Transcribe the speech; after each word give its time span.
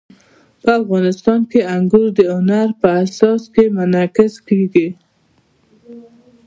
افغانستان 0.79 1.39
کې 1.51 1.59
انګور 1.75 2.07
د 2.17 2.19
هنر 2.35 2.67
په 2.81 2.87
اثار 3.03 3.39
کې 3.53 3.63
منعکس 3.75 4.33
کېږي. 4.47 4.87